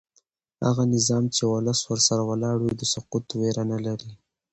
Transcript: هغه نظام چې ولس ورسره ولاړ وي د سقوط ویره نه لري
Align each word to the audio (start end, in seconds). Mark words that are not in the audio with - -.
هغه 0.65 0.83
نظام 0.95 1.23
چې 1.35 1.41
ولس 1.53 1.79
ورسره 1.85 2.21
ولاړ 2.29 2.55
وي 2.59 2.73
د 2.77 2.83
سقوط 2.93 3.25
ویره 3.39 3.63
نه 3.71 3.77
لري 3.85 4.11